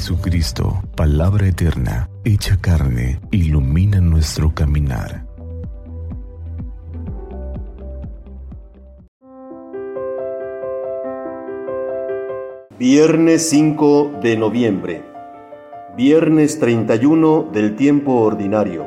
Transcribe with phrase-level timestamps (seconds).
[0.00, 5.26] Jesucristo, palabra eterna, hecha carne, ilumina nuestro caminar.
[12.78, 15.02] Viernes 5 de noviembre.
[15.98, 18.86] Viernes 31 del tiempo ordinario.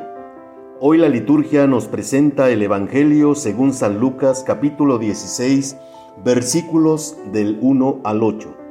[0.80, 5.76] Hoy la liturgia nos presenta el Evangelio según San Lucas capítulo 16
[6.24, 8.63] versículos del 1 al 8.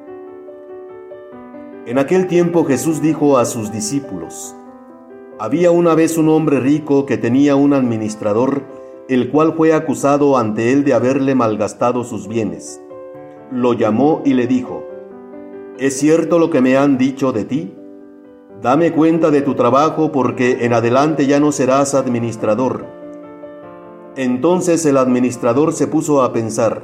[1.85, 4.55] En aquel tiempo Jesús dijo a sus discípulos,
[5.37, 8.63] Había una vez un hombre rico que tenía un administrador,
[9.09, 12.81] el cual fue acusado ante él de haberle malgastado sus bienes.
[13.51, 14.85] Lo llamó y le dijo,
[15.77, 17.75] ¿Es cierto lo que me han dicho de ti?
[18.61, 22.85] Dame cuenta de tu trabajo porque en adelante ya no serás administrador.
[24.15, 26.83] Entonces el administrador se puso a pensar,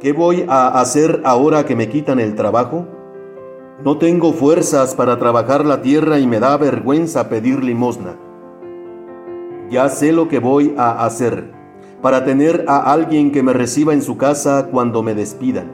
[0.00, 2.86] ¿qué voy a hacer ahora que me quitan el trabajo?
[3.80, 8.16] No tengo fuerzas para trabajar la tierra y me da vergüenza pedir limosna.
[9.70, 11.50] Ya sé lo que voy a hacer
[12.00, 15.72] para tener a alguien que me reciba en su casa cuando me despidan.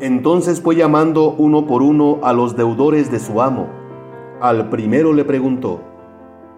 [0.00, 3.68] Entonces fue llamando uno por uno a los deudores de su amo.
[4.40, 5.80] Al primero le preguntó,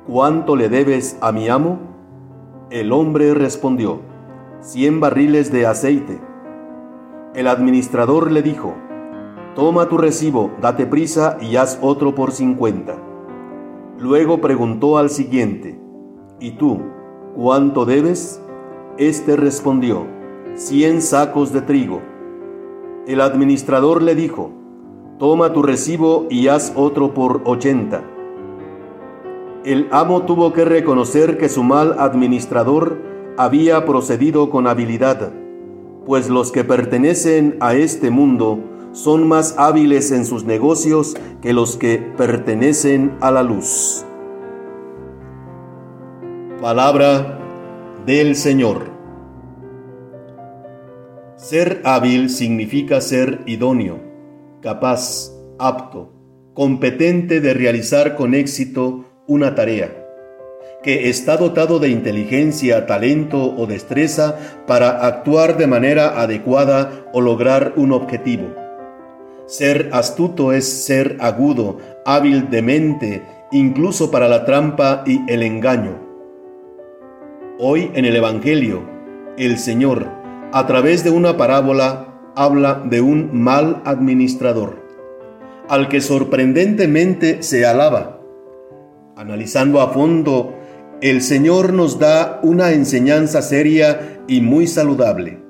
[0.07, 1.79] ¿cuánto le debes a mi amo?
[2.71, 4.01] El hombre respondió,
[4.61, 6.21] cien barriles de aceite.
[7.35, 8.75] El administrador le dijo,
[9.59, 12.95] Toma tu recibo, date prisa y haz otro por cincuenta.
[13.99, 15.81] Luego preguntó al siguiente,
[16.39, 16.79] ¿Y tú,
[17.35, 18.41] cuánto debes?
[18.99, 20.07] Este respondió,
[20.55, 22.01] cien sacos de trigo.
[23.09, 24.53] El administrador le dijo,
[25.19, 28.05] Toma tu recibo y haz otro por ochenta.
[29.65, 33.03] El amo tuvo que reconocer que su mal administrador
[33.37, 35.33] había procedido con habilidad,
[36.07, 41.77] pues los que pertenecen a este mundo son más hábiles en sus negocios que los
[41.77, 44.05] que pertenecen a la luz.
[46.61, 47.39] Palabra
[48.07, 48.91] del Señor.
[51.37, 54.01] Ser hábil significa ser idóneo,
[54.61, 56.13] capaz, apto,
[56.55, 60.05] competente de realizar con éxito una tarea,
[60.83, 67.75] que está dotado de inteligencia, talento o destreza para actuar de manera adecuada o lograr
[67.77, 68.68] un objetivo
[69.49, 75.99] ser astuto es ser agudo, hábil de mente, incluso para la trampa y el engaño.
[77.59, 78.83] Hoy en el Evangelio,
[79.39, 80.07] el Señor,
[80.53, 84.87] a través de una parábola, habla de un mal administrador,
[85.67, 88.21] al que sorprendentemente se alaba.
[89.17, 90.57] Analizando a fondo,
[91.01, 95.48] el Señor nos da una enseñanza seria y muy saludable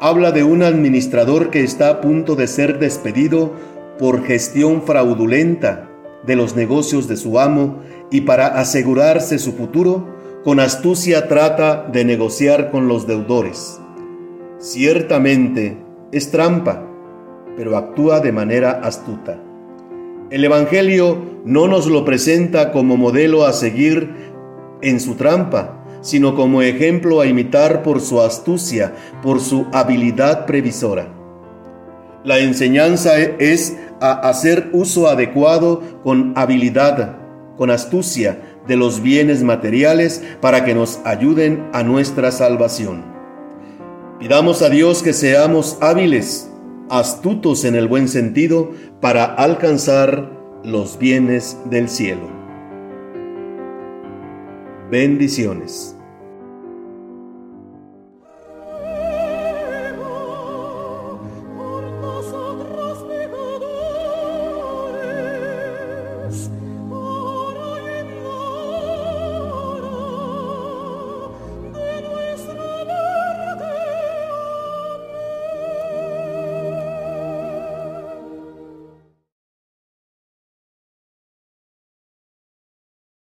[0.00, 3.52] habla de un administrador que está a punto de ser despedido
[3.98, 5.88] por gestión fraudulenta
[6.24, 12.04] de los negocios de su amo y para asegurarse su futuro, con astucia trata de
[12.04, 13.80] negociar con los deudores.
[14.58, 15.76] Ciertamente
[16.12, 16.84] es trampa,
[17.56, 19.42] pero actúa de manera astuta.
[20.30, 24.10] El Evangelio no nos lo presenta como modelo a seguir
[24.80, 31.08] en su trampa, sino como ejemplo a imitar por su astucia, por su habilidad previsora.
[32.24, 37.16] La enseñanza es a hacer uso adecuado con habilidad,
[37.56, 43.02] con astucia de los bienes materiales para que nos ayuden a nuestra salvación.
[44.18, 46.50] Pidamos a Dios que seamos hábiles,
[46.90, 50.30] astutos en el buen sentido, para alcanzar
[50.64, 52.37] los bienes del cielo.
[54.90, 55.97] Bendiciones.